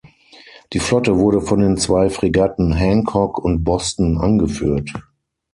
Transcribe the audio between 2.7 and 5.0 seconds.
„Hancock“ und „Boston“ angeführt.